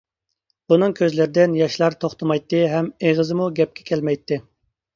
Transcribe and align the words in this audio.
ئۇنىڭ 0.75 0.95
كۆزلىرىدىن 0.99 1.53
ياشلار 1.59 1.97
توختىمايتتى 2.05 2.63
ھەم 2.73 2.91
ئېغىزىمۇ 3.07 3.53
گەپكە 3.63 3.89
كەلمەيتتى. 3.95 4.45